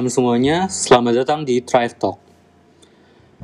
Salam 0.00 0.16
semuanya, 0.16 0.64
selamat 0.64 1.12
datang 1.12 1.40
di 1.44 1.60
Thrive 1.60 1.92
Talk. 2.00 2.16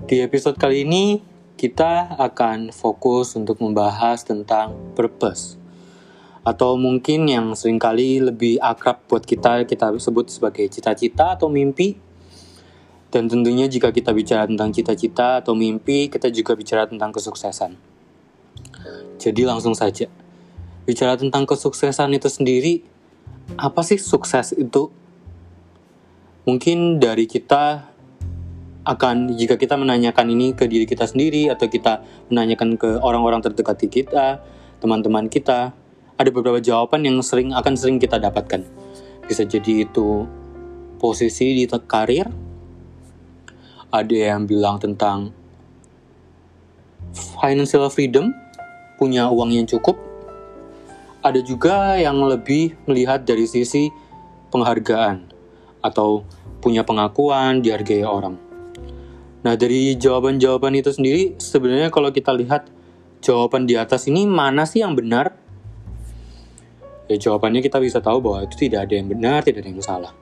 Di 0.09 0.25
episode 0.25 0.57
kali 0.57 0.89
ini, 0.89 1.21
kita 1.53 2.17
akan 2.17 2.73
fokus 2.73 3.37
untuk 3.37 3.61
membahas 3.61 4.25
tentang 4.25 4.73
purpose. 4.97 5.61
Atau 6.49 6.81
mungkin 6.81 7.29
yang 7.29 7.53
sering 7.53 7.77
kali 7.77 8.25
lebih 8.25 8.57
akrab 8.57 9.05
buat 9.05 9.29
kita, 9.29 9.69
kita 9.69 9.93
sebut 10.01 10.33
sebagai 10.33 10.65
cita-cita 10.73 11.37
atau 11.37 11.53
mimpi. 11.53 12.01
Dan 13.13 13.29
tentunya 13.29 13.69
jika 13.69 13.93
kita 13.93 14.17
bicara 14.17 14.49
tentang 14.49 14.73
cita-cita 14.73 15.45
atau 15.45 15.53
mimpi, 15.53 16.09
kita 16.09 16.33
juga 16.33 16.57
bicara 16.57 16.89
tentang 16.89 17.13
kesuksesan. 17.13 17.77
Jadi 19.21 19.45
langsung 19.45 19.77
saja. 19.77 20.09
Bicara 20.89 21.21
tentang 21.21 21.45
kesuksesan 21.45 22.17
itu 22.17 22.33
sendiri, 22.33 22.81
apa 23.61 23.85
sih 23.85 24.01
sukses 24.01 24.57
itu? 24.57 24.89
Mungkin 26.47 27.03
dari 27.03 27.27
kita 27.27 27.91
akan 28.87 29.35
jika 29.35 29.59
kita 29.59 29.75
menanyakan 29.75 30.31
ini 30.31 30.55
ke 30.55 30.71
diri 30.71 30.87
kita 30.87 31.03
sendiri 31.03 31.51
atau 31.51 31.67
kita 31.67 32.07
menanyakan 32.31 32.79
ke 32.79 33.03
orang-orang 33.03 33.43
terdekat 33.43 33.83
kita, 33.91 34.39
teman-teman 34.79 35.27
kita, 35.27 35.75
ada 36.15 36.31
beberapa 36.31 36.63
jawaban 36.63 37.03
yang 37.03 37.19
sering 37.19 37.51
akan 37.51 37.75
sering 37.75 37.99
kita 37.99 38.23
dapatkan. 38.23 38.63
Bisa 39.27 39.43
jadi 39.43 39.91
itu 39.91 40.31
posisi 41.03 41.59
di 41.59 41.67
karir, 41.67 42.31
ada 43.91 44.15
yang 44.15 44.47
bilang 44.47 44.79
tentang 44.79 45.35
financial 47.43 47.91
freedom, 47.91 48.31
punya 49.03 49.27
uang 49.35 49.51
yang 49.51 49.67
cukup. 49.67 49.99
Ada 51.27 51.43
juga 51.43 51.99
yang 51.99 52.23
lebih 52.23 52.79
melihat 52.87 53.27
dari 53.27 53.51
sisi 53.51 53.91
penghargaan 54.55 55.36
atau 55.87 56.27
punya 56.59 56.83
pengakuan, 56.83 57.63
dihargai 57.63 58.03
orang. 58.03 58.35
Nah, 59.47 59.55
dari 59.55 59.95
jawaban-jawaban 59.95 60.75
itu 60.75 60.91
sendiri, 60.91 61.39
sebenarnya 61.39 61.95
kalau 61.95 62.11
kita 62.11 62.35
lihat 62.35 62.67
jawaban 63.23 63.63
di 63.63 63.79
atas 63.79 64.11
ini 64.11 64.27
mana 64.27 64.67
sih 64.67 64.83
yang 64.83 64.99
benar? 64.99 65.39
Ya 67.07 67.15
jawabannya 67.15 67.63
kita 67.63 67.79
bisa 67.79 68.03
tahu 68.03 68.19
bahwa 68.19 68.43
itu 68.43 68.67
tidak 68.67 68.91
ada 68.91 68.95
yang 68.99 69.07
benar, 69.07 69.47
tidak 69.47 69.63
ada 69.63 69.71
yang 69.71 69.83
salah. 69.83 70.13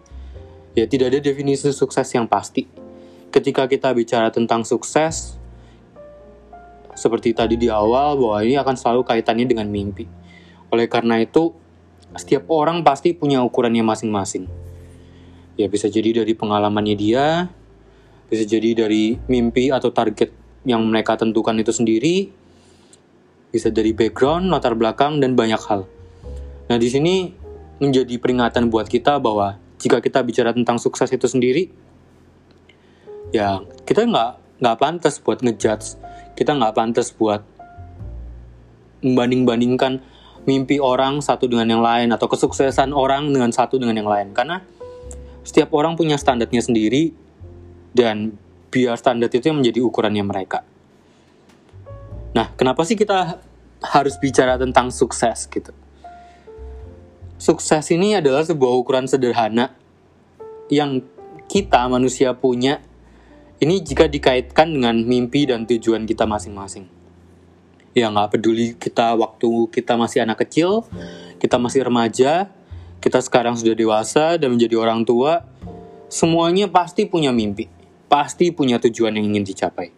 Ya 0.77 0.85
tidak 0.85 1.17
ada 1.17 1.19
definisi 1.25 1.73
sukses 1.73 2.05
yang 2.13 2.29
pasti. 2.29 2.69
Ketika 3.33 3.65
kita 3.65 3.89
bicara 3.97 4.29
tentang 4.29 4.69
sukses, 4.69 5.41
seperti 6.93 7.33
tadi 7.33 7.57
di 7.57 7.73
awal 7.73 8.21
bahwa 8.21 8.39
ini 8.45 8.61
akan 8.61 8.77
selalu 8.77 9.03
kaitannya 9.09 9.49
dengan 9.49 9.67
mimpi. 9.67 10.05
Oleh 10.69 10.85
karena 10.87 11.19
itu, 11.25 11.57
setiap 12.15 12.47
orang 12.53 12.85
pasti 12.85 13.17
punya 13.17 13.43
ukurannya 13.43 13.83
masing-masing. 13.83 14.47
Ya 15.55 15.71
bisa 15.71 15.87
jadi 15.87 16.25
dari 16.25 16.35
pengalamannya 16.35 16.97
dia, 16.99 17.47
bisa 18.27 18.43
jadi 18.43 18.87
dari 18.87 19.15
mimpi 19.31 19.71
atau 19.71 19.95
target 19.95 20.35
yang 20.67 20.83
mereka 20.83 21.15
tentukan 21.15 21.55
itu 21.61 21.71
sendiri, 21.71 22.33
bisa 23.55 23.71
dari 23.71 23.95
background, 23.95 24.51
latar 24.51 24.75
belakang, 24.75 25.23
dan 25.23 25.39
banyak 25.39 25.61
hal. 25.71 25.87
Nah, 26.67 26.77
di 26.81 26.89
sini 26.91 27.31
menjadi 27.79 28.19
peringatan 28.19 28.73
buat 28.73 28.91
kita 28.91 29.23
bahwa 29.23 29.61
jika 29.79 30.03
kita 30.03 30.25
bicara 30.27 30.51
tentang 30.51 30.81
sukses 30.81 31.07
itu 31.13 31.29
sendiri, 31.31 31.71
ya 33.31 33.63
kita 33.87 34.09
nggak 34.09 34.59
nggak 34.59 34.77
pantas 34.81 35.21
buat 35.23 35.45
ngejudge, 35.45 36.01
kita 36.35 36.57
nggak 36.57 36.75
pantas 36.75 37.15
buat 37.15 37.45
membanding-bandingkan 39.05 40.01
mimpi 40.49 40.81
orang 40.81 41.21
satu 41.21 41.49
dengan 41.49 41.77
yang 41.77 41.83
lain 41.85 42.09
atau 42.13 42.29
kesuksesan 42.29 42.93
orang 42.93 43.33
dengan 43.33 43.53
satu 43.53 43.77
dengan 43.77 43.97
yang 43.97 44.09
lain 44.09 44.33
karena 44.33 44.61
setiap 45.45 45.71
orang 45.77 45.95
punya 45.95 46.17
standarnya 46.17 46.65
sendiri 46.65 47.13
dan 47.93 48.35
biar 48.73 48.99
standar 48.99 49.31
itu 49.31 49.47
yang 49.47 49.61
menjadi 49.63 49.85
ukurannya 49.85 50.25
mereka. 50.27 50.67
Nah, 52.35 52.51
kenapa 52.59 52.83
sih 52.83 52.99
kita 52.99 53.39
harus 53.85 54.19
bicara 54.19 54.59
tentang 54.59 54.91
sukses 54.91 55.47
gitu? 55.47 55.71
Sukses 57.39 57.85
ini 57.95 58.19
adalah 58.19 58.43
sebuah 58.43 58.73
ukuran 58.75 59.07
sederhana 59.07 59.71
yang 60.73 61.05
kita 61.47 61.87
manusia 61.87 62.35
punya. 62.35 62.83
Ini 63.63 63.85
jika 63.87 64.11
dikaitkan 64.11 64.75
dengan 64.75 64.99
mimpi 65.07 65.47
dan 65.47 65.63
tujuan 65.69 66.09
kita 66.09 66.27
masing-masing. 66.27 66.91
Ya 67.95 68.11
nggak 68.11 68.35
peduli 68.35 68.75
kita 68.75 69.15
waktu 69.15 69.71
kita 69.71 69.95
masih 69.95 70.27
anak 70.27 70.43
kecil, 70.43 70.83
kita 71.39 71.55
masih 71.63 71.87
remaja, 71.87 72.51
kita 73.05 73.21
sekarang 73.21 73.53
sudah 73.61 73.77
dewasa 73.77 74.41
dan 74.41 74.57
menjadi 74.57 74.81
orang 74.81 75.05
tua, 75.05 75.45
semuanya 76.09 76.73
pasti 76.73 77.05
punya 77.05 77.29
mimpi 77.37 77.69
pasti 78.15 78.55
punya 78.55 78.79
tujuan 78.79 79.19
yang 79.19 79.35
ingin 79.35 79.43
dicapai. 79.43 79.91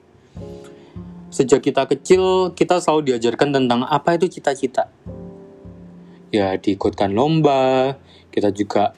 Sejak 1.29 1.61
kita 1.61 1.85
kecil, 1.85 2.57
kita 2.57 2.81
selalu 2.81 3.13
diajarkan 3.13 3.53
tentang 3.53 3.85
apa 3.85 4.17
itu 4.17 4.41
cita-cita. 4.41 4.89
Ya, 6.33 6.57
diikutkan 6.57 7.13
lomba, 7.13 8.01
kita 8.33 8.49
juga 8.57 8.97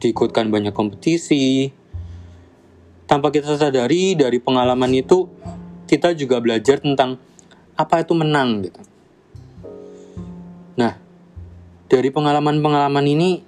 diikutkan 0.00 0.48
banyak 0.48 0.72
kompetisi. 0.72 1.68
Tanpa 3.04 3.28
kita 3.28 3.60
sadari 3.60 4.16
dari 4.16 4.40
pengalaman 4.40 4.90
itu, 4.96 5.28
kita 5.84 6.16
juga 6.16 6.40
belajar 6.40 6.80
tentang 6.80 7.20
apa 7.76 8.02
itu 8.02 8.16
menang 8.16 8.66
gitu. 8.66 8.80
Nah, 10.80 10.96
dari 11.86 12.10
pengalaman-pengalaman 12.10 13.06
ini, 13.06 13.46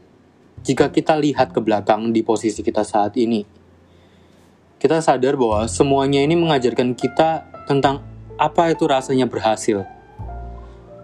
jika 0.62 0.90
kita 0.94 1.18
lihat 1.18 1.50
ke 1.50 1.58
belakang 1.58 2.14
di 2.14 2.22
posisi 2.22 2.62
kita 2.62 2.86
saat 2.86 3.18
ini, 3.18 3.42
kita 4.78 5.02
sadar 5.02 5.34
bahwa 5.34 5.66
semuanya 5.66 6.22
ini 6.22 6.38
mengajarkan 6.38 6.94
kita 6.94 7.50
tentang 7.66 8.06
apa 8.38 8.70
itu 8.70 8.86
rasanya 8.86 9.26
berhasil. 9.26 9.82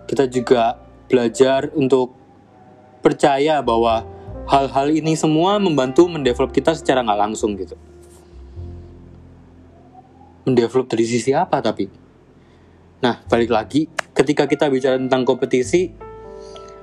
Kita 0.06 0.30
juga 0.30 0.78
belajar 1.10 1.74
untuk 1.74 2.14
percaya 3.02 3.58
bahwa 3.66 4.06
hal-hal 4.46 4.94
ini 4.94 5.18
semua 5.18 5.58
membantu 5.58 6.06
mendevelop 6.06 6.54
kita 6.54 6.70
secara 6.78 7.02
nggak 7.02 7.18
langsung 7.18 7.58
gitu. 7.58 7.74
Mendevelop 10.46 10.86
dari 10.86 11.04
sisi 11.08 11.34
apa 11.34 11.58
tapi? 11.58 11.90
Nah, 13.02 13.20
balik 13.26 13.50
lagi, 13.50 13.90
ketika 14.14 14.46
kita 14.46 14.70
bicara 14.70 14.96
tentang 14.96 15.26
kompetisi, 15.26 16.03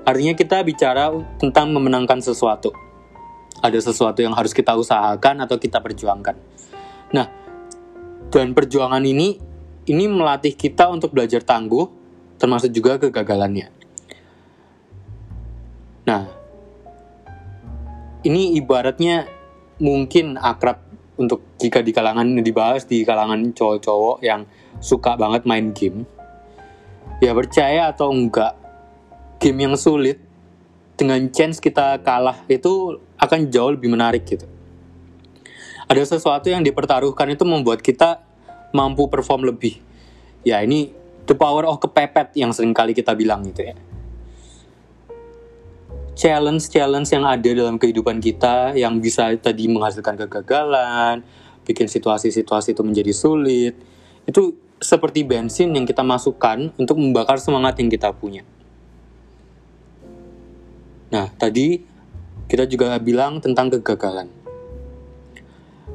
artinya 0.07 0.33
kita 0.33 0.63
bicara 0.65 1.11
tentang 1.37 1.73
memenangkan 1.73 2.19
sesuatu. 2.19 2.73
Ada 3.61 3.91
sesuatu 3.93 4.25
yang 4.25 4.33
harus 4.33 4.55
kita 4.55 4.73
usahakan 4.73 5.45
atau 5.45 5.61
kita 5.61 5.77
perjuangkan 5.77 6.33
Nah, 7.11 7.27
dan 8.31 8.55
perjuangan 8.55 9.03
ini 9.03 9.35
ini 9.87 10.03
melatih 10.07 10.55
kita 10.55 10.87
untuk 10.87 11.11
belajar 11.11 11.43
tangguh, 11.43 11.87
termasuk 12.39 12.71
juga 12.71 12.95
kegagalannya. 12.95 13.67
Nah, 16.07 16.23
ini 18.23 18.55
ibaratnya 18.55 19.27
mungkin 19.83 20.39
akrab 20.39 20.79
untuk 21.19 21.43
jika 21.59 21.83
di 21.83 21.91
kalangan 21.91 22.39
dibahas 22.39 22.87
di 22.87 23.03
kalangan 23.03 23.51
cowok-cowok 23.51 24.23
yang 24.23 24.47
suka 24.79 25.19
banget 25.19 25.43
main 25.43 25.75
game. 25.75 26.07
Ya 27.21 27.35
percaya 27.37 27.91
atau 27.91 28.09
enggak, 28.09 28.57
game 29.41 29.65
yang 29.65 29.73
sulit 29.73 30.21
dengan 30.93 31.17
chance 31.33 31.57
kita 31.57 31.97
kalah 32.05 32.45
itu 32.45 33.01
akan 33.17 33.49
jauh 33.49 33.73
lebih 33.73 33.89
menarik 33.89 34.21
gitu 34.29 34.45
ada 35.91 36.07
sesuatu 36.07 36.47
yang 36.47 36.63
dipertaruhkan 36.63 37.27
itu 37.35 37.43
membuat 37.43 37.83
kita 37.83 38.23
mampu 38.71 39.11
perform 39.11 39.43
lebih. 39.43 39.83
Ya 40.47 40.63
ini 40.63 40.95
the 41.27 41.35
power 41.35 41.67
of 41.67 41.83
kepepet 41.83 42.31
yang 42.39 42.55
sering 42.55 42.71
kali 42.71 42.95
kita 42.95 43.11
bilang 43.11 43.43
gitu 43.43 43.67
ya. 43.67 43.75
Challenge-challenge 46.15 47.11
yang 47.11 47.27
ada 47.27 47.49
dalam 47.51 47.75
kehidupan 47.75 48.23
kita 48.23 48.71
yang 48.79 49.03
bisa 49.03 49.35
tadi 49.35 49.67
menghasilkan 49.67 50.15
kegagalan, 50.15 51.27
bikin 51.67 51.91
situasi-situasi 51.91 52.71
itu 52.71 52.87
menjadi 52.87 53.11
sulit, 53.11 53.75
itu 54.23 54.55
seperti 54.79 55.27
bensin 55.27 55.75
yang 55.75 55.83
kita 55.83 56.07
masukkan 56.07 56.71
untuk 56.79 56.95
membakar 57.03 57.35
semangat 57.35 57.75
yang 57.83 57.91
kita 57.91 58.15
punya. 58.15 58.47
Nah, 61.11 61.27
tadi 61.35 61.83
kita 62.47 62.67
juga 62.67 62.95
bilang 62.99 63.43
tentang 63.43 63.67
kegagalan 63.67 64.41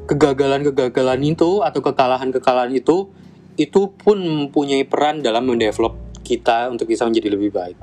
kegagalan-kegagalan 0.07 1.21
itu 1.27 1.67
atau 1.67 1.81
kekalahan-kekalahan 1.83 2.73
itu 2.79 3.11
itu 3.59 3.91
pun 3.91 4.23
mempunyai 4.23 4.87
peran 4.87 5.21
dalam 5.21 5.51
mendevelop 5.51 5.99
kita 6.23 6.71
untuk 6.71 6.87
bisa 6.87 7.03
menjadi 7.05 7.35
lebih 7.35 7.51
baik. 7.51 7.79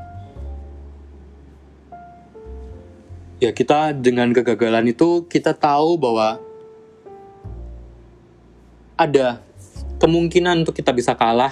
Ya 3.44 3.52
kita 3.52 3.92
dengan 3.92 4.32
kegagalan 4.32 4.96
itu 4.96 5.28
kita 5.28 5.52
tahu 5.52 6.00
bahwa 6.00 6.40
ada 8.96 9.44
kemungkinan 10.00 10.64
untuk 10.64 10.80
kita 10.80 10.96
bisa 10.96 11.12
kalah 11.12 11.52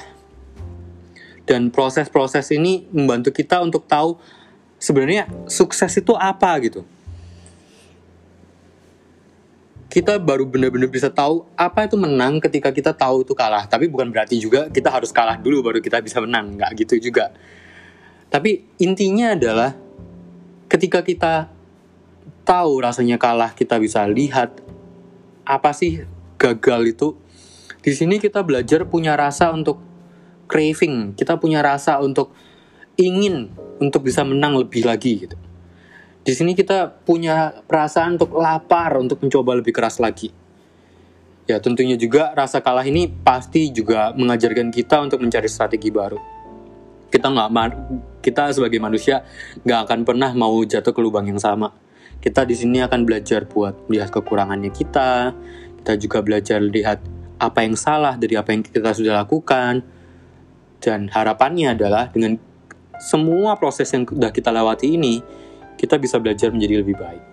dan 1.44 1.68
proses-proses 1.68 2.48
ini 2.56 2.88
membantu 2.96 3.36
kita 3.36 3.60
untuk 3.60 3.84
tahu 3.92 4.16
sebenarnya 4.82 5.30
sukses 5.46 5.94
itu 5.94 6.18
apa 6.18 6.50
gitu 6.66 6.82
kita 9.92 10.16
baru 10.24 10.48
benar-benar 10.48 10.88
bisa 10.88 11.12
tahu 11.12 11.44
apa 11.60 11.84
itu 11.84 12.00
menang 12.00 12.40
ketika 12.40 12.72
kita 12.72 12.96
tahu 12.96 13.28
itu 13.28 13.36
kalah. 13.36 13.68
Tapi 13.68 13.92
bukan 13.92 14.08
berarti 14.08 14.40
juga 14.40 14.72
kita 14.72 14.88
harus 14.88 15.12
kalah 15.12 15.36
dulu 15.36 15.60
baru 15.68 15.84
kita 15.84 16.00
bisa 16.00 16.24
menang, 16.24 16.56
nggak 16.56 16.72
gitu 16.80 17.12
juga. 17.12 17.36
Tapi 18.32 18.64
intinya 18.80 19.36
adalah 19.36 19.76
ketika 20.72 21.04
kita 21.04 21.52
tahu 22.48 22.80
rasanya 22.80 23.20
kalah, 23.20 23.52
kita 23.52 23.76
bisa 23.84 24.08
lihat 24.08 24.64
apa 25.44 25.76
sih 25.76 26.08
gagal 26.40 26.96
itu. 26.96 27.08
Di 27.84 27.92
sini 27.92 28.16
kita 28.16 28.48
belajar 28.48 28.88
punya 28.88 29.20
rasa 29.20 29.52
untuk 29.52 29.84
craving, 30.48 31.20
kita 31.20 31.36
punya 31.36 31.60
rasa 31.60 32.00
untuk 32.00 32.32
ingin 33.02 33.50
untuk 33.82 34.06
bisa 34.06 34.22
menang 34.22 34.54
lebih 34.62 34.86
lagi 34.86 35.26
gitu 35.26 35.38
di 36.22 36.38
sini 36.38 36.54
kita 36.54 37.02
punya 37.02 37.66
perasaan 37.66 38.22
untuk 38.22 38.38
lapar 38.38 38.94
untuk 39.02 39.18
mencoba 39.26 39.58
lebih 39.58 39.74
keras 39.74 39.98
lagi. 39.98 40.30
Ya 41.50 41.58
tentunya 41.58 41.98
juga 41.98 42.30
rasa 42.38 42.62
kalah 42.62 42.86
ini 42.86 43.10
pasti 43.10 43.74
juga 43.74 44.14
mengajarkan 44.14 44.70
kita 44.70 45.02
untuk 45.02 45.18
mencari 45.18 45.50
strategi 45.50 45.90
baru. 45.90 46.22
Kita 47.10 47.26
nggak 47.26 47.50
kita 48.22 48.54
sebagai 48.54 48.78
manusia 48.78 49.26
nggak 49.66 49.80
akan 49.90 50.00
pernah 50.06 50.30
mau 50.38 50.62
jatuh 50.62 50.94
ke 50.94 51.02
lubang 51.02 51.26
yang 51.26 51.42
sama. 51.42 51.74
Kita 52.22 52.46
di 52.46 52.54
sini 52.54 52.86
akan 52.86 53.02
belajar 53.02 53.50
buat 53.50 53.90
melihat 53.90 54.14
kekurangannya 54.14 54.70
kita. 54.70 55.34
Kita 55.82 55.94
juga 55.98 56.22
belajar 56.22 56.62
lihat 56.62 57.02
apa 57.42 57.66
yang 57.66 57.74
salah 57.74 58.14
dari 58.14 58.38
apa 58.38 58.54
yang 58.54 58.62
kita 58.62 58.94
sudah 58.94 59.26
lakukan. 59.26 59.82
Dan 60.78 61.10
harapannya 61.10 61.74
adalah 61.74 62.14
dengan 62.14 62.38
semua 63.02 63.58
proses 63.58 63.90
yang 63.90 64.06
sudah 64.06 64.30
kita 64.30 64.54
lewati 64.54 64.94
ini, 64.94 65.26
kita 65.76 65.98
bisa 65.98 66.22
belajar 66.22 66.54
menjadi 66.54 66.86
lebih 66.86 66.94
baik. 66.94 67.24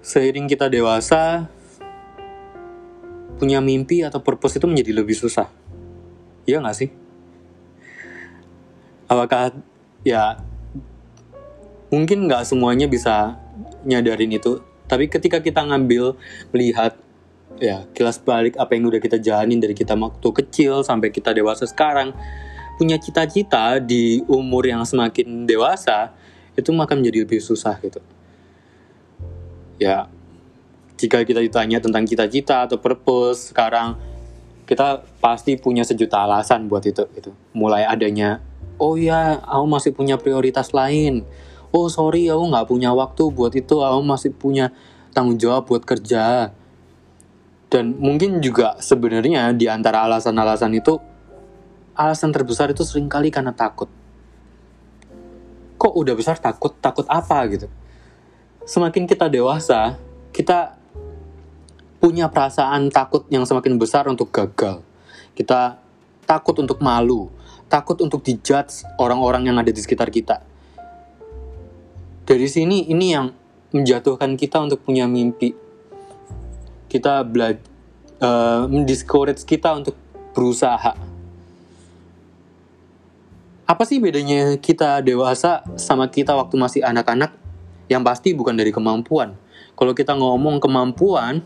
Seiring 0.00 0.48
kita 0.48 0.72
dewasa, 0.72 1.44
punya 3.36 3.60
mimpi 3.60 4.00
atau 4.00 4.24
purpose 4.24 4.56
itu 4.56 4.64
menjadi 4.64 4.96
lebih 4.96 5.12
susah. 5.12 5.52
Iya 6.48 6.64
nggak 6.64 6.76
sih? 6.76 6.88
Apakah 9.04 9.52
ya 10.00 10.40
mungkin 11.92 12.24
nggak 12.24 12.48
semuanya 12.48 12.88
bisa 12.88 13.36
nyadarin 13.84 14.32
itu, 14.32 14.64
tapi 14.88 15.12
ketika 15.12 15.44
kita 15.44 15.60
ngambil 15.64 16.16
melihat 16.52 16.96
ya 17.60 17.84
kilas 17.92 18.16
balik 18.20 18.56
apa 18.56 18.72
yang 18.72 18.88
udah 18.88 19.00
kita 19.04 19.20
jalanin 19.20 19.60
dari 19.60 19.76
kita 19.76 19.92
waktu 19.92 20.28
kecil 20.32 20.80
sampai 20.80 21.12
kita 21.12 21.36
dewasa 21.36 21.68
sekarang, 21.68 22.16
punya 22.80 22.96
cita-cita 22.96 23.76
di 23.76 24.24
umur 24.24 24.64
yang 24.64 24.80
semakin 24.88 25.44
dewasa 25.44 26.16
itu 26.56 26.72
akan 26.72 27.04
menjadi 27.04 27.28
lebih 27.28 27.36
susah 27.44 27.76
gitu. 27.84 28.00
Ya, 29.76 30.08
jika 30.96 31.20
kita 31.28 31.44
ditanya 31.44 31.76
tentang 31.76 32.08
cita-cita 32.08 32.64
atau 32.64 32.80
purpose 32.80 33.52
sekarang 33.52 34.00
kita 34.64 35.04
pasti 35.20 35.60
punya 35.60 35.84
sejuta 35.84 36.24
alasan 36.24 36.72
buat 36.72 36.80
itu 36.88 37.04
gitu. 37.12 37.36
Mulai 37.52 37.84
adanya, 37.84 38.40
oh 38.80 38.96
ya, 38.96 39.44
aku 39.44 39.64
masih 39.68 39.92
punya 39.92 40.16
prioritas 40.16 40.72
lain. 40.72 41.28
Oh 41.76 41.92
sorry, 41.92 42.32
aku 42.32 42.48
nggak 42.48 42.64
punya 42.64 42.96
waktu 42.96 43.28
buat 43.28 43.52
itu. 43.52 43.84
Aku 43.84 44.00
masih 44.00 44.32
punya 44.32 44.72
tanggung 45.12 45.36
jawab 45.36 45.68
buat 45.68 45.84
kerja. 45.84 46.56
Dan 47.68 48.00
mungkin 48.00 48.40
juga 48.40 48.80
sebenarnya 48.80 49.52
di 49.52 49.68
antara 49.68 50.08
alasan-alasan 50.08 50.74
itu 50.74 51.09
alasan 51.94 52.30
terbesar 52.30 52.70
itu 52.70 52.82
sering 52.86 53.10
kali 53.10 53.30
karena 53.30 53.54
takut. 53.54 53.88
Kok 55.80 55.94
udah 55.96 56.14
besar 56.14 56.36
takut? 56.36 56.76
Takut 56.78 57.08
apa 57.08 57.38
gitu? 57.48 57.66
Semakin 58.68 59.08
kita 59.08 59.26
dewasa, 59.32 59.96
kita 60.30 60.76
punya 62.00 62.28
perasaan 62.28 62.88
takut 62.88 63.24
yang 63.32 63.44
semakin 63.44 63.76
besar 63.76 64.08
untuk 64.08 64.32
gagal. 64.32 64.84
Kita 65.36 65.80
takut 66.28 66.56
untuk 66.60 66.80
malu, 66.84 67.32
takut 67.68 67.96
untuk 68.00 68.22
dijudge 68.22 68.84
orang-orang 69.00 69.48
yang 69.48 69.56
ada 69.56 69.72
di 69.72 69.80
sekitar 69.80 70.08
kita. 70.12 70.44
Dari 72.24 72.46
sini 72.46 72.86
ini 72.86 73.06
yang 73.10 73.32
menjatuhkan 73.74 74.38
kita 74.38 74.62
untuk 74.62 74.84
punya 74.86 75.08
mimpi. 75.10 75.54
Kita 76.90 77.22
belajar 77.22 77.62
uh, 78.20 78.68
mendiscourage 78.68 79.42
kita 79.42 79.74
untuk 79.74 79.96
berusaha 80.36 81.09
apa 83.70 83.86
sih 83.86 84.02
bedanya 84.02 84.58
kita 84.58 84.98
dewasa 84.98 85.62
sama 85.78 86.10
kita 86.10 86.34
waktu 86.34 86.58
masih 86.58 86.82
anak-anak? 86.82 87.38
Yang 87.86 88.02
pasti 88.02 88.28
bukan 88.34 88.58
dari 88.58 88.74
kemampuan. 88.74 89.38
Kalau 89.78 89.94
kita 89.94 90.18
ngomong 90.18 90.58
kemampuan, 90.58 91.38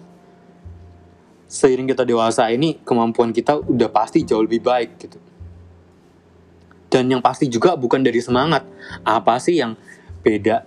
seiring 1.44 1.84
kita 1.84 2.08
dewasa 2.08 2.48
ini, 2.48 2.80
kemampuan 2.80 3.28
kita 3.28 3.60
udah 3.60 3.92
pasti 3.92 4.24
jauh 4.24 4.40
lebih 4.40 4.64
baik 4.64 4.96
gitu. 4.96 5.20
Dan 6.88 7.12
yang 7.12 7.20
pasti 7.20 7.44
juga 7.52 7.76
bukan 7.76 8.00
dari 8.00 8.24
semangat. 8.24 8.64
Apa 9.04 9.36
sih 9.36 9.60
yang 9.60 9.76
beda? 10.24 10.64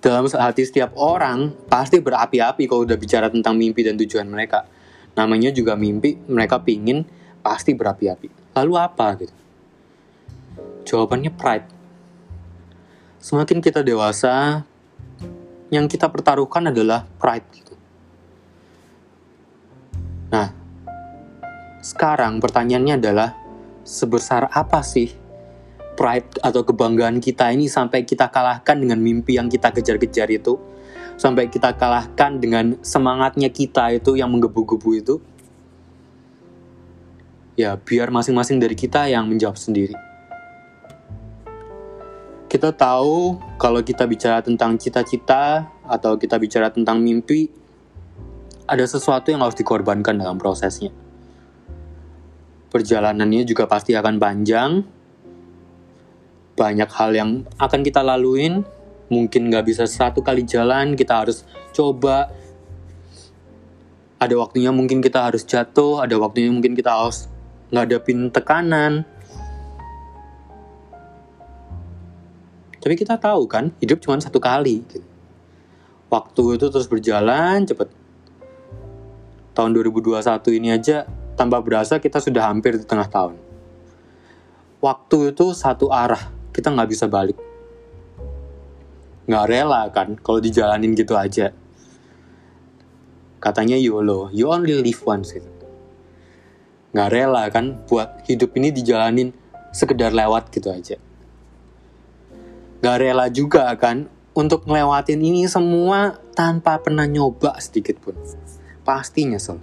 Dalam 0.00 0.24
hati 0.32 0.64
setiap 0.64 0.96
orang 0.96 1.52
pasti 1.68 2.00
berapi-api 2.00 2.64
kalau 2.64 2.88
udah 2.88 2.96
bicara 2.96 3.28
tentang 3.28 3.60
mimpi 3.60 3.84
dan 3.84 4.00
tujuan 4.00 4.24
mereka. 4.32 4.64
Namanya 5.12 5.52
juga 5.52 5.76
mimpi, 5.76 6.16
mereka 6.24 6.56
pingin 6.64 7.04
pasti 7.44 7.76
berapi-api. 7.76 8.56
Lalu 8.56 8.72
apa 8.80 9.06
gitu? 9.20 9.41
Jawabannya 10.82 11.30
pride. 11.30 11.68
Semakin 13.22 13.62
kita 13.62 13.86
dewasa, 13.86 14.66
yang 15.72 15.88
kita 15.88 16.12
pertaruhkan 16.12 16.68
adalah 16.68 17.08
pride 17.16 17.48
gitu. 17.56 17.74
Nah, 20.28 20.52
sekarang 21.80 22.44
pertanyaannya 22.44 23.00
adalah 23.00 23.32
sebesar 23.86 24.52
apa 24.52 24.84
sih 24.84 25.08
pride 25.96 26.44
atau 26.44 26.60
kebanggaan 26.60 27.24
kita 27.24 27.48
ini 27.56 27.72
sampai 27.72 28.04
kita 28.04 28.28
kalahkan 28.28 28.76
dengan 28.76 29.00
mimpi 29.00 29.40
yang 29.40 29.48
kita 29.48 29.72
kejar-kejar 29.72 30.28
itu? 30.28 30.60
Sampai 31.16 31.48
kita 31.48 31.72
kalahkan 31.78 32.36
dengan 32.36 32.76
semangatnya 32.84 33.48
kita 33.48 33.96
itu 33.96 34.18
yang 34.18 34.28
menggebu-gebu 34.28 34.90
itu? 34.92 35.14
Ya, 37.56 37.80
biar 37.80 38.12
masing-masing 38.12 38.60
dari 38.60 38.76
kita 38.76 39.08
yang 39.08 39.28
menjawab 39.28 39.56
sendiri 39.56 40.11
kita 42.52 42.68
tahu 42.76 43.40
kalau 43.56 43.80
kita 43.80 44.04
bicara 44.04 44.44
tentang 44.44 44.76
cita-cita 44.76 45.72
atau 45.88 46.20
kita 46.20 46.36
bicara 46.36 46.68
tentang 46.68 47.00
mimpi, 47.00 47.48
ada 48.68 48.84
sesuatu 48.84 49.32
yang 49.32 49.40
harus 49.40 49.56
dikorbankan 49.56 50.20
dalam 50.20 50.36
prosesnya. 50.36 50.92
Perjalanannya 52.68 53.48
juga 53.48 53.64
pasti 53.64 53.96
akan 53.96 54.20
panjang, 54.20 54.84
banyak 56.52 56.90
hal 56.92 57.10
yang 57.16 57.30
akan 57.56 57.80
kita 57.80 58.04
laluin, 58.04 58.60
mungkin 59.08 59.48
nggak 59.48 59.72
bisa 59.72 59.88
satu 59.88 60.20
kali 60.20 60.44
jalan, 60.44 60.92
kita 60.92 61.24
harus 61.24 61.48
coba. 61.72 62.28
Ada 64.20 64.36
waktunya 64.36 64.76
mungkin 64.76 65.00
kita 65.00 65.24
harus 65.24 65.48
jatuh, 65.48 66.04
ada 66.04 66.20
waktunya 66.20 66.52
mungkin 66.52 66.76
kita 66.76 67.00
harus 67.00 67.32
ngadepin 67.72 68.28
tekanan, 68.28 69.08
Tapi 72.82 72.98
kita 72.98 73.14
tahu 73.14 73.46
kan, 73.46 73.70
hidup 73.78 74.02
cuma 74.02 74.18
satu 74.18 74.42
kali. 74.42 74.82
Gitu. 74.90 75.06
Waktu 76.10 76.58
itu 76.58 76.66
terus 76.66 76.90
berjalan 76.90 77.62
cepet. 77.62 77.86
Tahun 79.54 79.70
2021 79.70 80.18
ini 80.58 80.74
aja 80.74 81.06
tanpa 81.38 81.62
berasa 81.62 82.02
kita 82.02 82.18
sudah 82.18 82.50
hampir 82.50 82.74
di 82.74 82.82
tengah 82.82 83.06
tahun. 83.06 83.38
Waktu 84.82 85.30
itu 85.30 85.54
satu 85.54 85.94
arah, 85.94 86.34
kita 86.50 86.74
nggak 86.74 86.90
bisa 86.90 87.06
balik. 87.06 87.38
Nggak 89.30 89.46
rela 89.46 89.86
kan 89.94 90.18
kalau 90.18 90.42
dijalanin 90.42 90.98
gitu 90.98 91.14
aja. 91.14 91.54
Katanya 93.38 93.78
YOLO, 93.78 94.34
you 94.34 94.50
only 94.50 94.82
live 94.82 94.98
once 95.06 95.30
gitu. 95.30 95.46
Nggak 96.90 97.08
rela 97.14 97.46
kan 97.46 97.86
buat 97.86 98.26
hidup 98.26 98.58
ini 98.58 98.74
dijalanin 98.74 99.30
sekedar 99.70 100.10
lewat 100.10 100.50
gitu 100.50 100.68
aja 100.68 100.98
gak 102.82 102.98
rela 102.98 103.30
juga 103.30 103.70
kan 103.78 104.10
untuk 104.34 104.66
ngelewatin 104.66 105.22
ini 105.22 105.46
semua 105.46 106.18
tanpa 106.34 106.82
pernah 106.82 107.06
nyoba 107.06 107.54
sedikit 107.62 108.02
pun. 108.02 108.18
Pasti 108.82 109.28
nyesel. 109.28 109.62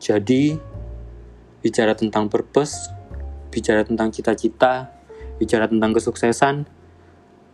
Jadi, 0.00 0.56
bicara 1.60 1.92
tentang 1.92 2.30
purpose, 2.30 2.88
bicara 3.52 3.84
tentang 3.84 4.08
cita-cita, 4.14 4.88
bicara 5.36 5.68
tentang 5.68 5.92
kesuksesan, 5.92 6.64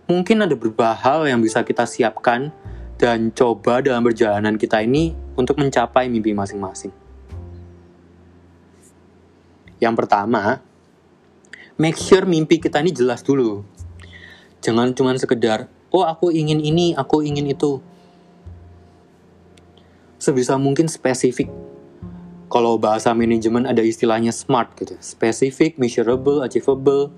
mungkin 0.06 0.44
ada 0.44 0.54
beberapa 0.54 0.94
hal 0.94 1.26
yang 1.26 1.42
bisa 1.42 1.66
kita 1.66 1.88
siapkan 1.88 2.54
dan 3.00 3.34
coba 3.34 3.82
dalam 3.82 4.04
perjalanan 4.04 4.54
kita 4.54 4.84
ini 4.84 5.16
untuk 5.34 5.58
mencapai 5.58 6.06
mimpi 6.06 6.36
masing-masing. 6.36 6.94
Yang 9.82 9.94
pertama, 10.04 10.64
make 11.76 11.97
sure 12.00 12.25
mimpi 12.25 12.56
kita 12.56 12.80
ini 12.80 12.92
jelas 12.92 13.21
dulu. 13.21 13.64
Jangan 14.64 14.97
cuma 14.97 15.12
sekedar, 15.14 15.68
oh 15.92 16.02
aku 16.02 16.33
ingin 16.33 16.59
ini, 16.59 16.97
aku 16.97 17.21
ingin 17.23 17.47
itu. 17.47 17.78
Sebisa 20.16 20.56
mungkin 20.56 20.88
spesifik. 20.88 21.52
Kalau 22.49 22.80
bahasa 22.80 23.12
manajemen 23.12 23.68
ada 23.68 23.85
istilahnya 23.85 24.33
SMART 24.33 24.73
gitu. 24.80 24.97
Specific, 24.99 25.76
measurable, 25.76 26.40
achievable, 26.40 27.12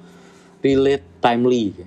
relate, 0.64 1.06
timely. 1.22 1.78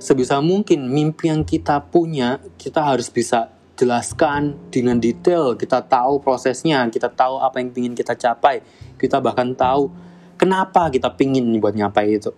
Sebisa 0.00 0.40
mungkin 0.40 0.88
mimpi 0.88 1.28
yang 1.28 1.44
kita 1.44 1.82
punya, 1.92 2.40
kita 2.56 2.80
harus 2.80 3.12
bisa 3.12 3.52
jelaskan 3.76 4.56
dengan 4.72 4.96
detail. 4.96 5.58
Kita 5.58 5.84
tahu 5.84 6.22
prosesnya, 6.24 6.88
kita 6.88 7.12
tahu 7.12 7.42
apa 7.42 7.60
yang 7.60 7.74
ingin 7.76 7.94
kita 7.98 8.16
capai. 8.16 8.64
Kita 8.96 9.20
bahkan 9.20 9.52
tahu 9.52 9.92
kenapa 10.36 10.88
kita 10.92 11.12
pingin 11.12 11.48
buat 11.58 11.74
nyapai 11.74 12.16
itu. 12.20 12.32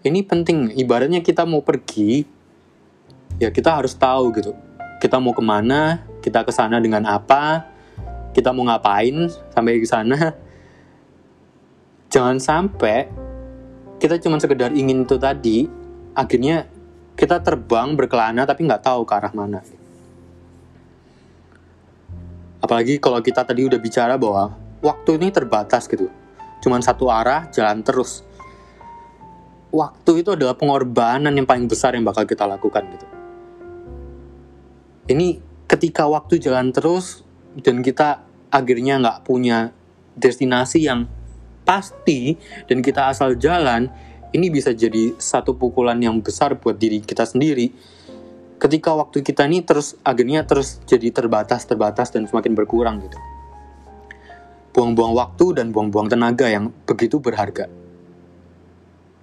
Ini 0.00 0.24
penting, 0.24 0.72
ibaratnya 0.80 1.20
kita 1.20 1.44
mau 1.44 1.60
pergi, 1.60 2.24
ya 3.36 3.52
kita 3.52 3.76
harus 3.76 3.92
tahu 3.92 4.32
gitu. 4.32 4.56
Kita 4.96 5.20
mau 5.20 5.36
ke 5.36 5.44
mana, 5.44 6.00
kita 6.24 6.40
ke 6.44 6.52
sana 6.52 6.80
dengan 6.80 7.04
apa, 7.04 7.68
kita 8.32 8.52
mau 8.52 8.64
ngapain 8.64 9.28
sampai 9.52 9.76
ke 9.76 9.88
sana. 9.88 10.32
Jangan 12.08 12.40
sampai 12.40 13.12
kita 14.00 14.16
cuma 14.24 14.40
sekedar 14.40 14.72
ingin 14.72 15.04
itu 15.04 15.20
tadi, 15.20 15.68
akhirnya 16.16 16.64
kita 17.12 17.44
terbang 17.44 17.92
berkelana 17.92 18.48
tapi 18.48 18.64
nggak 18.64 18.80
tahu 18.80 19.04
ke 19.04 19.12
arah 19.12 19.32
mana. 19.36 19.60
Apalagi 22.60 22.96
kalau 22.96 23.20
kita 23.20 23.44
tadi 23.44 23.68
udah 23.68 23.76
bicara 23.76 24.16
bahwa 24.16 24.56
waktu 24.80 25.20
ini 25.20 25.28
terbatas 25.32 25.88
gitu, 25.88 26.08
cuma 26.64 26.80
satu 26.80 27.08
arah 27.12 27.48
jalan 27.52 27.80
terus. 27.84 28.24
Waktu 29.70 30.26
itu 30.26 30.34
adalah 30.34 30.58
pengorbanan 30.58 31.30
yang 31.30 31.46
paling 31.46 31.70
besar 31.70 31.94
yang 31.94 32.02
bakal 32.02 32.26
kita 32.26 32.42
lakukan 32.42 32.90
gitu. 32.90 33.06
Ini 35.14 35.38
ketika 35.70 36.10
waktu 36.10 36.42
jalan 36.42 36.74
terus 36.74 37.22
dan 37.62 37.78
kita 37.78 38.26
akhirnya 38.50 38.98
nggak 38.98 39.18
punya 39.22 39.70
destinasi 40.18 40.90
yang 40.90 41.06
pasti 41.62 42.34
dan 42.66 42.82
kita 42.82 43.14
asal 43.14 43.38
jalan, 43.38 43.86
ini 44.34 44.50
bisa 44.50 44.74
jadi 44.74 45.14
satu 45.14 45.54
pukulan 45.54 45.98
yang 46.02 46.18
besar 46.18 46.58
buat 46.58 46.74
diri 46.74 46.98
kita 46.98 47.22
sendiri. 47.22 47.70
Ketika 48.58 48.92
waktu 48.92 49.22
kita 49.22 49.46
ini 49.46 49.62
terus 49.62 49.94
akhirnya 50.02 50.42
terus 50.44 50.82
jadi 50.84 51.14
terbatas, 51.14 51.64
terbatas 51.64 52.10
dan 52.10 52.26
semakin 52.26 52.58
berkurang 52.58 52.98
gitu. 53.06 53.18
Buang-buang 54.70 55.12
waktu 55.18 55.58
dan 55.58 55.74
buang-buang 55.74 56.06
tenaga 56.06 56.46
yang 56.46 56.70
begitu 56.86 57.18
berharga. 57.18 57.66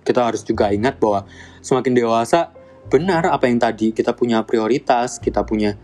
Kita 0.04 0.24
harus 0.24 0.44
juga 0.44 0.72
ingat 0.72 1.00
bahwa 1.00 1.28
semakin 1.64 1.94
dewasa, 1.96 2.52
benar 2.88 3.28
apa 3.28 3.48
yang 3.48 3.60
tadi 3.60 3.92
kita 3.92 4.16
punya 4.16 4.44
prioritas, 4.44 5.20
kita 5.20 5.44
punya 5.44 5.76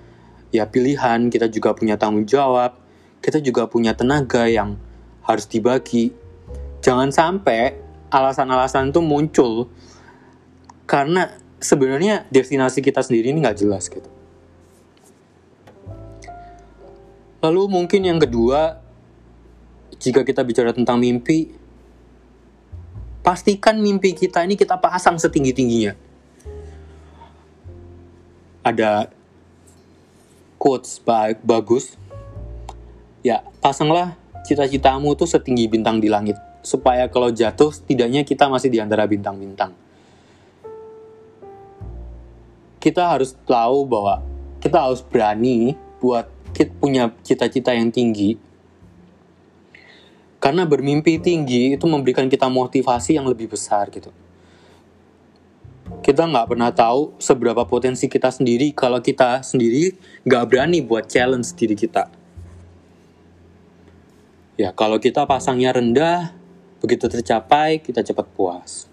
ya 0.51 0.67
pilihan, 0.67 1.27
kita 1.27 1.47
juga 1.51 1.75
punya 1.75 1.99
tanggung 1.99 2.27
jawab, 2.27 2.79
kita 3.23 3.39
juga 3.39 3.67
punya 3.67 3.95
tenaga 3.95 4.47
yang 4.47 4.75
harus 5.23 5.47
dibagi, 5.47 6.11
jangan 6.83 7.11
sampai 7.11 7.79
alasan-alasan 8.11 8.91
itu 8.91 8.99
muncul 8.99 9.71
karena 10.83 11.31
sebenarnya 11.63 12.27
destinasi 12.27 12.83
kita 12.83 12.99
sendiri 12.99 13.31
ini 13.31 13.39
nggak 13.41 13.57
jelas 13.63 13.87
gitu. 13.87 14.11
Lalu 17.43 17.67
mungkin 17.67 18.07
yang 18.07 18.19
kedua, 18.19 18.82
jika 20.03 20.27
kita 20.27 20.43
bicara 20.43 20.75
tentang 20.75 20.99
mimpi, 20.99 21.47
pastikan 23.23 23.79
mimpi 23.79 24.11
kita 24.11 24.43
ini 24.43 24.59
kita 24.59 24.75
pasang 24.75 25.15
setinggi-tingginya. 25.15 25.95
Ada 28.67 29.07
quotes 30.59 30.99
bagus, 31.43 31.95
ya 33.23 33.47
pasanglah 33.63 34.19
cita-citamu 34.43 35.15
tuh 35.15 35.27
setinggi 35.27 35.71
bintang 35.71 36.03
di 36.03 36.11
langit 36.11 36.35
supaya 36.63 37.07
kalau 37.07 37.31
jatuh 37.31 37.71
setidaknya 37.71 38.27
kita 38.27 38.51
masih 38.51 38.67
di 38.67 38.83
antara 38.83 39.07
bintang-bintang. 39.07 39.71
Kita 42.83 43.15
harus 43.15 43.35
tahu 43.47 43.87
bahwa 43.87 44.19
kita 44.59 44.83
harus 44.83 44.99
berani 44.99 45.79
buat 46.03 46.27
kita 46.51 46.71
punya 46.75 47.11
cita-cita 47.23 47.71
yang 47.71 47.87
tinggi. 47.91 48.35
Karena 50.43 50.67
bermimpi 50.67 51.23
tinggi 51.23 51.79
itu 51.79 51.85
memberikan 51.87 52.27
kita 52.27 52.51
motivasi 52.51 53.15
yang 53.15 53.23
lebih 53.23 53.47
besar 53.47 53.87
gitu. 53.87 54.11
Kita 56.03 56.27
nggak 56.27 56.51
pernah 56.51 56.75
tahu 56.75 57.15
seberapa 57.15 57.63
potensi 57.63 58.11
kita 58.11 58.27
sendiri 58.27 58.75
kalau 58.75 58.99
kita 58.99 59.39
sendiri 59.39 59.95
nggak 60.27 60.43
berani 60.51 60.83
buat 60.83 61.07
challenge 61.07 61.55
diri 61.55 61.79
kita. 61.79 62.11
Ya 64.59 64.75
kalau 64.75 64.99
kita 64.99 65.23
pasangnya 65.23 65.71
rendah, 65.71 66.43
Begitu 66.83 67.07
tercapai, 67.07 67.79
kita 67.79 68.03
cepat 68.03 68.27
puas. 68.35 68.91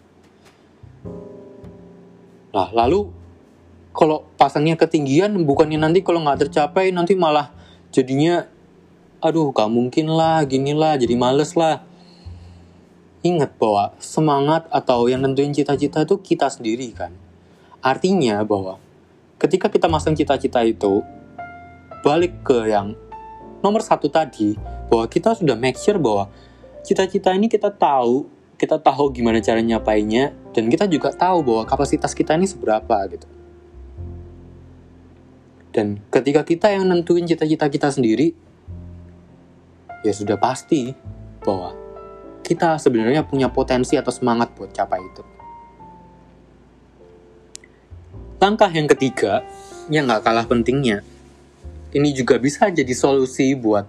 Nah, 2.54 2.70
lalu 2.70 3.10
kalau 3.90 4.30
pasangnya 4.38 4.78
ketinggian, 4.78 5.34
bukannya 5.42 5.74
nanti 5.74 5.98
kalau 6.06 6.22
nggak 6.22 6.46
tercapai, 6.46 6.94
nanti 6.94 7.18
malah 7.18 7.50
jadinya, 7.90 8.46
aduh, 9.20 9.52
gak 9.52 9.68
mungkin 9.68 10.08
lah, 10.08 10.42
gini 10.48 10.72
lah, 10.72 10.96
jadi 10.96 11.14
males 11.14 11.52
lah. 11.54 11.84
Ingat 13.20 13.60
bahwa 13.60 13.92
semangat 14.00 14.64
atau 14.72 15.04
yang 15.06 15.20
nentuin 15.20 15.52
cita-cita 15.52 16.08
itu 16.08 16.16
kita 16.24 16.48
sendiri 16.48 16.88
kan. 16.96 17.12
Artinya 17.84 18.40
bahwa 18.44 18.80
ketika 19.36 19.68
kita 19.68 19.92
masang 19.92 20.16
cita-cita 20.16 20.64
itu, 20.64 21.04
balik 22.00 22.40
ke 22.40 22.72
yang 22.72 22.96
nomor 23.60 23.84
satu 23.84 24.08
tadi, 24.08 24.56
bahwa 24.88 25.04
kita 25.04 25.36
sudah 25.36 25.52
make 25.52 25.76
sure 25.76 26.00
bahwa 26.00 26.32
cita-cita 26.80 27.36
ini 27.36 27.52
kita 27.52 27.68
tahu, 27.68 28.24
kita 28.56 28.80
tahu 28.80 29.12
gimana 29.12 29.44
cara 29.44 29.60
nyapainya, 29.60 30.32
dan 30.56 30.72
kita 30.72 30.88
juga 30.88 31.12
tahu 31.12 31.44
bahwa 31.44 31.62
kapasitas 31.68 32.16
kita 32.16 32.40
ini 32.40 32.48
seberapa 32.48 32.96
gitu. 33.12 33.28
Dan 35.70 36.02
ketika 36.10 36.42
kita 36.42 36.66
yang 36.72 36.88
nentuin 36.88 37.28
cita-cita 37.28 37.70
kita 37.70 37.94
sendiri, 37.94 38.34
ya 40.00 40.12
sudah 40.12 40.36
pasti 40.40 40.92
bahwa 41.44 41.76
kita 42.44 42.76
sebenarnya 42.80 43.22
punya 43.22 43.46
potensi 43.52 43.94
atau 43.94 44.10
semangat 44.10 44.52
buat 44.56 44.72
capai 44.72 45.00
itu. 45.00 45.22
Langkah 48.40 48.72
yang 48.72 48.88
ketiga, 48.88 49.44
yang 49.92 50.08
gak 50.08 50.24
kalah 50.24 50.48
pentingnya, 50.48 51.04
ini 51.92 52.10
juga 52.16 52.40
bisa 52.40 52.72
jadi 52.72 52.94
solusi 52.96 53.52
buat 53.52 53.84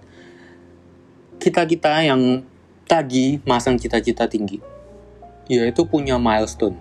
kita-kita 1.40 2.06
yang 2.06 2.44
tadi 2.84 3.40
masang 3.48 3.80
cita-cita 3.80 4.28
tinggi, 4.28 4.60
yaitu 5.48 5.82
punya 5.88 6.20
milestone. 6.20 6.76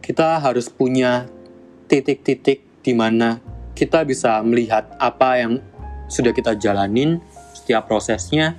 Kita 0.00 0.40
harus 0.40 0.72
punya 0.72 1.28
titik-titik 1.86 2.64
di 2.80 2.96
mana 2.96 3.44
kita 3.76 4.02
bisa 4.08 4.40
melihat 4.40 4.88
apa 4.96 5.36
yang 5.36 5.60
sudah 6.08 6.32
kita 6.34 6.56
jalanin, 6.56 7.22
setiap 7.54 7.86
prosesnya. 7.86 8.56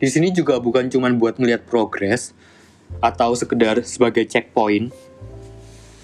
Di 0.00 0.08
sini 0.08 0.30
juga 0.30 0.58
bukan 0.62 0.88
cuma 0.88 1.10
buat 1.12 1.36
melihat 1.42 1.66
progres 1.66 2.32
atau 3.02 3.34
sekedar 3.34 3.82
sebagai 3.82 4.24
checkpoint, 4.24 4.94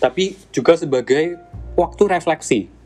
tapi 0.02 0.37
juga 0.50 0.75
sebagai 0.75 1.38
waktu 1.79 2.02
refleksi 2.11 2.81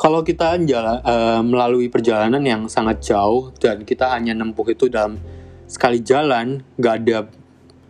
kalau 0.00 0.24
kita 0.24 0.56
jalan, 0.64 0.96
uh, 1.04 1.44
melalui 1.44 1.92
perjalanan 1.92 2.40
yang 2.40 2.64
sangat 2.72 3.04
jauh 3.04 3.52
dan 3.60 3.84
kita 3.84 4.08
hanya 4.08 4.32
nempuh 4.32 4.64
itu 4.72 4.88
dalam 4.88 5.20
sekali 5.68 6.00
jalan, 6.00 6.64
nggak 6.80 6.94
ada 7.04 7.28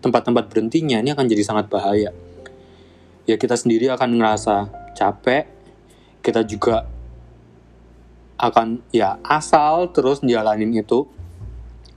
tempat-tempat 0.03 0.51
berhentinya, 0.51 0.99
ini 0.99 1.15
akan 1.15 1.31
jadi 1.31 1.47
sangat 1.47 1.71
bahaya. 1.71 2.11
Ya 3.31 3.39
kita 3.39 3.55
sendiri 3.55 3.95
akan 3.95 4.19
ngerasa 4.19 4.67
capek, 4.99 5.47
kita 6.21 6.45
juga 6.45 6.89
akan 8.41 8.81
ya 8.89 9.21
asal 9.21 9.93
terus 9.93 10.25
jalanin 10.25 10.73
itu. 10.73 11.05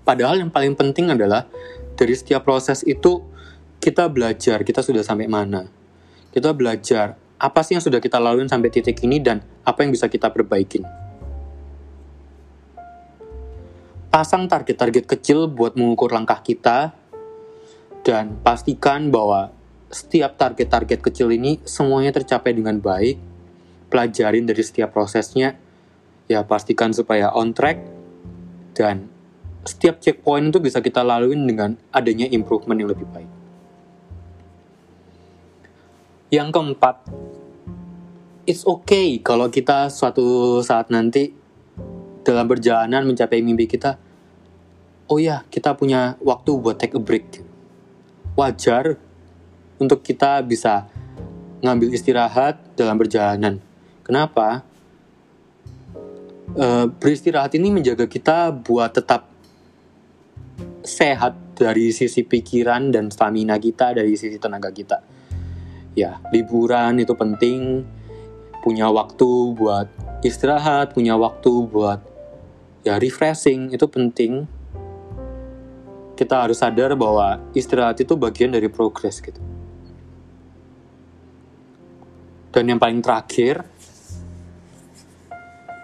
Padahal 0.04 0.44
yang 0.44 0.52
paling 0.52 0.76
penting 0.76 1.16
adalah 1.16 1.48
dari 1.96 2.12
setiap 2.12 2.44
proses 2.44 2.84
itu 2.84 3.24
kita 3.80 4.12
belajar, 4.12 4.64
kita 4.68 4.84
sudah 4.84 5.00
sampai 5.04 5.32
mana. 5.32 5.72
Kita 6.32 6.52
belajar 6.52 7.16
apa 7.40 7.60
sih 7.64 7.76
yang 7.76 7.84
sudah 7.84 8.00
kita 8.00 8.20
lalui 8.20 8.48
sampai 8.48 8.72
titik 8.72 9.00
ini 9.04 9.20
dan 9.20 9.44
apa 9.64 9.84
yang 9.84 9.92
bisa 9.92 10.08
kita 10.12 10.32
perbaikin. 10.32 10.84
Pasang 14.08 14.46
target-target 14.46 15.10
kecil 15.10 15.50
buat 15.50 15.74
mengukur 15.74 16.14
langkah 16.14 16.40
kita 16.40 16.94
dan 18.06 18.38
pastikan 18.44 19.10
bahwa 19.10 19.50
setiap 19.90 20.38
target-target 20.38 21.00
kecil 21.02 21.34
ini 21.34 21.58
semuanya 21.66 22.14
tercapai 22.14 22.54
dengan 22.54 22.78
baik. 22.78 23.33
Pelajarin 23.94 24.50
dari 24.50 24.66
setiap 24.66 24.90
prosesnya. 24.90 25.54
Ya 26.26 26.42
pastikan 26.42 26.90
supaya 26.90 27.30
on 27.30 27.54
track 27.54 27.78
dan 28.74 29.14
setiap 29.64 30.02
checkpoint 30.02 30.52
itu 30.52 30.60
bisa 30.60 30.82
kita 30.82 31.06
lalui 31.06 31.38
dengan 31.38 31.78
adanya 31.94 32.26
improvement 32.28 32.76
yang 32.76 32.90
lebih 32.90 33.08
baik. 33.14 33.32
Yang 36.34 36.50
keempat, 36.50 36.96
it's 38.50 38.66
okay 38.66 39.22
kalau 39.22 39.54
kita 39.54 39.88
suatu 39.94 40.60
saat 40.66 40.90
nanti 40.90 41.30
dalam 42.26 42.50
perjalanan 42.50 43.06
mencapai 43.06 43.46
mimpi 43.46 43.70
kita, 43.70 44.02
oh 45.08 45.20
ya 45.22 45.46
kita 45.48 45.78
punya 45.78 46.18
waktu 46.20 46.52
buat 46.58 46.82
take 46.82 46.98
a 46.98 47.02
break. 47.04 47.46
Wajar 48.34 48.98
untuk 49.78 50.02
kita 50.02 50.42
bisa 50.42 50.90
ngambil 51.62 51.94
istirahat 51.94 52.60
dalam 52.74 52.98
perjalanan. 52.98 53.62
Kenapa? 54.04 54.68
E, 56.54 56.66
beristirahat 57.00 57.56
ini 57.56 57.72
menjaga 57.72 58.04
kita 58.04 58.52
buat 58.52 58.92
tetap 58.92 59.32
sehat 60.84 61.56
dari 61.56 61.96
sisi 61.96 62.28
pikiran 62.28 62.92
dan 62.92 63.08
stamina 63.08 63.56
kita, 63.56 63.96
dari 63.96 64.14
sisi 64.20 64.36
tenaga 64.36 64.70
kita. 64.70 65.00
Ya, 65.96 66.20
liburan 66.36 67.00
itu 67.00 67.16
penting, 67.16 67.88
punya 68.60 68.92
waktu 68.92 69.56
buat 69.56 69.88
istirahat, 70.26 70.92
punya 70.92 71.16
waktu 71.16 71.52
buat 71.72 72.00
ya 72.84 73.00
refreshing 73.00 73.72
itu 73.72 73.88
penting. 73.88 74.48
Kita 76.14 76.46
harus 76.46 76.62
sadar 76.62 76.94
bahwa 76.94 77.42
istirahat 77.58 77.98
itu 78.04 78.14
bagian 78.14 78.54
dari 78.54 78.70
progres 78.70 79.18
gitu. 79.24 79.42
Dan 82.54 82.70
yang 82.70 82.78
paling 82.78 83.02
terakhir, 83.02 83.66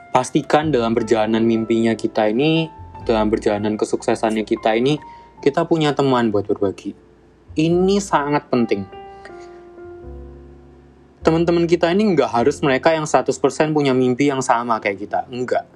pastikan 0.09 0.73
dalam 0.73 0.97
perjalanan 0.97 1.45
mimpinya 1.45 1.93
kita 1.93 2.29
ini, 2.29 2.69
dalam 3.05 3.29
perjalanan 3.29 3.77
kesuksesannya 3.77 4.43
kita 4.45 4.75
ini, 4.75 4.97
kita 5.39 5.65
punya 5.65 5.95
teman 5.95 6.33
buat 6.33 6.45
berbagi. 6.45 6.93
Ini 7.55 7.97
sangat 8.01 8.49
penting. 8.51 8.85
Teman-teman 11.19 11.67
kita 11.67 11.91
ini 11.91 12.15
nggak 12.15 12.31
harus 12.31 12.63
mereka 12.63 12.95
yang 12.95 13.03
100% 13.03 13.75
punya 13.75 13.91
mimpi 13.91 14.31
yang 14.31 14.39
sama 14.39 14.79
kayak 14.79 15.03
kita. 15.03 15.19
Enggak. 15.27 15.67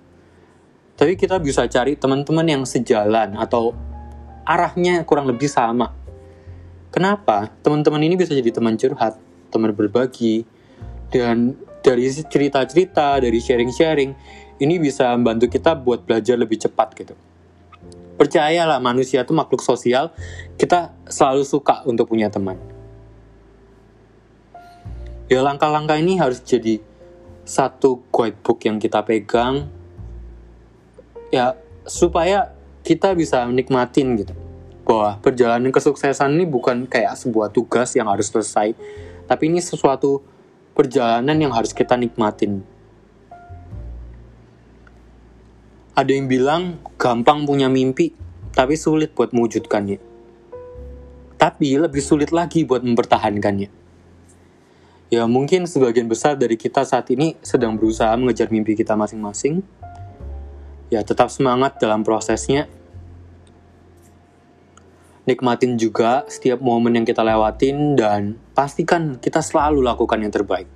Tapi 0.95 1.19
kita 1.19 1.41
bisa 1.41 1.67
cari 1.67 1.99
teman-teman 1.99 2.45
yang 2.47 2.63
sejalan 2.63 3.35
atau 3.35 3.75
arahnya 4.47 5.03
kurang 5.03 5.27
lebih 5.27 5.49
sama. 5.51 5.91
Kenapa? 6.93 7.49
Teman-teman 7.65 8.05
ini 8.05 8.13
bisa 8.13 8.37
jadi 8.37 8.53
teman 8.53 8.77
curhat, 8.77 9.17
teman 9.49 9.73
berbagi, 9.73 10.45
dan 11.09 11.57
dari 11.83 12.07
cerita-cerita 12.07 13.19
dari 13.19 13.37
sharing-sharing 13.43 14.11
ini 14.63 14.75
bisa 14.79 15.11
membantu 15.13 15.51
kita 15.51 15.75
buat 15.75 16.07
belajar 16.07 16.39
lebih 16.39 16.55
cepat 16.63 16.95
gitu. 16.95 17.13
Percayalah 18.15 18.79
manusia 18.79 19.27
itu 19.27 19.35
makhluk 19.35 19.59
sosial 19.59 20.15
kita 20.55 20.95
selalu 21.11 21.43
suka 21.43 21.83
untuk 21.83 22.07
punya 22.07 22.31
teman. 22.31 22.55
Ya 25.27 25.43
langkah-langkah 25.43 25.99
ini 25.99 26.15
harus 26.15 26.39
jadi 26.39 26.79
satu 27.43 27.99
guidebook 28.07 28.63
yang 28.63 28.79
kita 28.79 29.03
pegang 29.03 29.67
ya 31.33 31.59
supaya 31.83 32.55
kita 32.87 33.11
bisa 33.11 33.43
menikmatin 33.43 34.15
gitu. 34.15 34.31
Bahwa 34.88 35.19
perjalanan 35.19 35.71
kesuksesan 35.73 36.31
ini 36.38 36.47
bukan 36.47 36.88
kayak 36.88 37.19
sebuah 37.19 37.51
tugas 37.51 37.91
yang 37.97 38.08
harus 38.08 38.31
selesai 38.31 38.71
tapi 39.27 39.47
ini 39.47 39.63
sesuatu 39.63 40.21
perjalanan 40.73 41.38
yang 41.38 41.53
harus 41.53 41.71
kita 41.71 41.93
nikmatin. 41.93 42.65
Ada 45.93 46.09
yang 46.09 46.25
bilang 46.25 46.81
gampang 46.97 47.45
punya 47.45 47.69
mimpi, 47.69 48.17
tapi 48.49 48.73
sulit 48.73 49.13
buat 49.13 49.29
mewujudkannya. 49.29 50.01
Tapi 51.38 51.69
lebih 51.77 52.01
sulit 52.01 52.33
lagi 52.33 52.65
buat 52.65 52.81
mempertahankannya. 52.81 53.69
Ya 55.13 55.29
mungkin 55.29 55.69
sebagian 55.69 56.09
besar 56.09 56.33
dari 56.33 56.57
kita 56.57 56.81
saat 56.81 57.05
ini 57.13 57.38
sedang 57.45 57.77
berusaha 57.77 58.09
mengejar 58.17 58.49
mimpi 58.49 58.73
kita 58.73 58.97
masing-masing. 58.97 59.62
Ya 60.89 61.05
tetap 61.05 61.29
semangat 61.29 61.77
dalam 61.77 62.01
prosesnya. 62.01 62.65
Nikmatin 65.29 65.77
juga 65.77 66.25
setiap 66.25 66.57
momen 66.57 66.97
yang 66.97 67.05
kita 67.05 67.21
lewatin 67.21 67.93
dan 67.93 68.42
pastikan 68.53 69.17
kita 69.17 69.41
selalu 69.41 69.81
lakukan 69.81 70.21
yang 70.21 70.33
terbaik. 70.33 70.69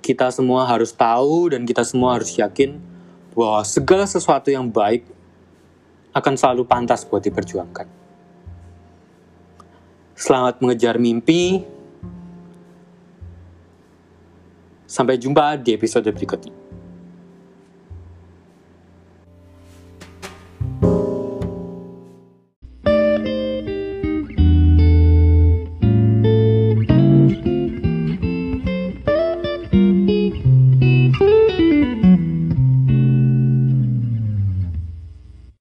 Kita 0.00 0.30
semua 0.34 0.66
harus 0.66 0.90
tahu 0.90 1.52
dan 1.54 1.62
kita 1.66 1.86
semua 1.86 2.18
harus 2.18 2.34
yakin 2.34 2.80
bahwa 3.34 3.62
segala 3.62 4.06
sesuatu 4.06 4.50
yang 4.50 4.66
baik 4.66 5.06
akan 6.10 6.34
selalu 6.34 6.66
pantas 6.66 7.06
buat 7.06 7.22
diperjuangkan. 7.22 7.86
Selamat 10.18 10.58
mengejar 10.58 10.98
mimpi. 10.98 11.62
Sampai 14.90 15.22
jumpa 15.22 15.54
di 15.62 15.78
episode 15.78 16.10
berikutnya. 16.10 16.69